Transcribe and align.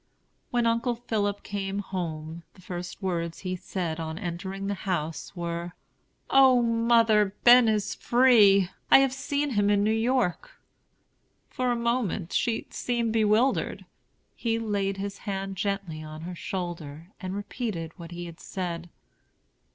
When 0.49 0.65
Uncle 0.65 0.95
Philip 0.95 1.43
came 1.43 1.77
home, 1.77 2.41
the 2.55 2.61
first 2.63 3.03
words 3.03 3.41
he 3.41 3.55
said, 3.55 3.99
on 3.99 4.17
entering 4.17 4.65
the 4.65 4.73
house, 4.73 5.35
were: 5.35 5.73
"O 6.31 6.63
mother, 6.63 7.35
Ben 7.43 7.67
is 7.69 7.93
free! 7.93 8.69
I 8.89 8.97
have 8.97 9.13
seen 9.13 9.51
him 9.51 9.69
in 9.69 9.83
New 9.83 9.91
York." 9.93 10.59
For 11.51 11.69
a 11.71 11.75
moment 11.75 12.33
she 12.33 12.65
seemed 12.71 13.13
bewildered. 13.13 13.85
He 14.35 14.57
laid 14.57 14.97
his 14.97 15.19
hand 15.29 15.55
gently 15.55 16.01
on 16.01 16.21
her 16.21 16.33
shoulder 16.33 17.11
and 17.19 17.35
repeated 17.35 17.91
what 17.99 18.09
he 18.09 18.25
had 18.25 18.39
said. 18.39 18.89